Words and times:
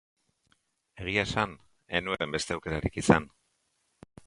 Egia 1.03 1.25
esan, 1.29 1.53
ez 1.99 2.03
nuen 2.07 2.35
beste 2.39 2.57
aukerarik 2.57 3.01
izan. 3.05 3.31